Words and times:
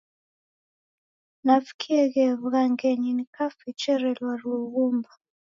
Navikieghe 1.45 2.23
wughangenyi 2.41 3.11
nikafecherelwa 3.17 4.31
lughumba. 4.41 5.11